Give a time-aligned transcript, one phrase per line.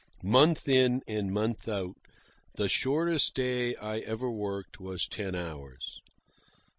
[0.23, 1.95] Month in and month out,
[2.55, 6.01] the shortest day I ever worked was ten hours.